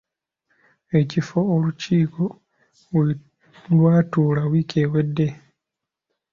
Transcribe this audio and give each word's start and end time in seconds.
Ekifo 0.99 1.39
olukiiko 1.53 2.23
we 2.95 3.07
lwatuula 3.75 4.41
wiki 4.51 4.77
ewedde. 4.85 5.27